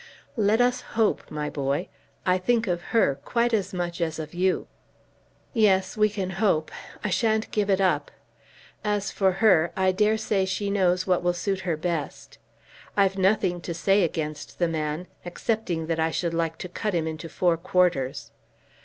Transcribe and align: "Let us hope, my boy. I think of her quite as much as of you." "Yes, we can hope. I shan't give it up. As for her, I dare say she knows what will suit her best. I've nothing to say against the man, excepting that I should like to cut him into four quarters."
"Let 0.35 0.61
us 0.61 0.81
hope, 0.97 1.29
my 1.29 1.47
boy. 1.51 1.87
I 2.25 2.39
think 2.39 2.65
of 2.65 2.81
her 2.89 3.19
quite 3.23 3.53
as 3.53 3.71
much 3.71 4.01
as 4.01 4.17
of 4.17 4.33
you." 4.33 4.65
"Yes, 5.53 5.95
we 5.95 6.09
can 6.09 6.31
hope. 6.41 6.71
I 7.03 7.11
shan't 7.11 7.51
give 7.51 7.69
it 7.69 7.79
up. 7.79 8.09
As 8.83 9.11
for 9.11 9.33
her, 9.33 9.71
I 9.77 9.91
dare 9.91 10.17
say 10.17 10.43
she 10.45 10.71
knows 10.71 11.05
what 11.05 11.21
will 11.21 11.33
suit 11.33 11.59
her 11.59 11.77
best. 11.77 12.39
I've 12.97 13.19
nothing 13.19 13.61
to 13.61 13.75
say 13.75 14.03
against 14.03 14.57
the 14.57 14.67
man, 14.67 15.05
excepting 15.23 15.85
that 15.85 15.99
I 15.99 16.09
should 16.09 16.33
like 16.33 16.57
to 16.57 16.67
cut 16.67 16.95
him 16.95 17.05
into 17.05 17.29
four 17.29 17.55
quarters." 17.55 18.31